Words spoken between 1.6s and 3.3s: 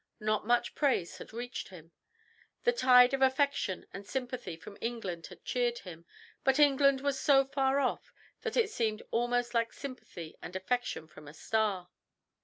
him. The tide of